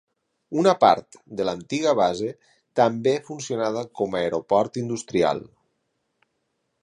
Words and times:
Una 0.59 0.71
part 0.83 1.17
de 1.41 1.45
l'antiga 1.49 1.93
base 1.99 2.29
també 2.79 3.13
funcionada 3.29 3.85
com 3.99 4.17
a 4.17 4.21
aeroport 4.25 4.79
industrial. 4.85 5.45